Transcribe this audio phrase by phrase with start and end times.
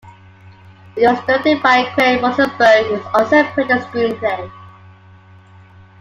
[0.95, 4.51] It was directed by Craig Rosenberg, who also penned the screenplay.